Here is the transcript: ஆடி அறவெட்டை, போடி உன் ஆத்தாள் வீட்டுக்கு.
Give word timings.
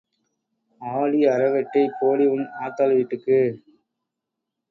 ஆடி 0.81 1.19
அறவெட்டை, 1.25 1.83
போடி 1.99 2.25
உன் 2.27 2.45
ஆத்தாள் 2.61 2.95
வீட்டுக்கு. 2.95 3.37